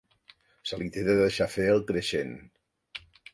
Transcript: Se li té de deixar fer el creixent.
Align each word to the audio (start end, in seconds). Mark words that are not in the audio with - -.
Se 0.69 0.79
li 0.79 0.87
té 0.95 1.03
de 1.09 1.15
deixar 1.19 1.49
fer 1.57 1.67
el 1.75 1.85
creixent. 1.93 2.33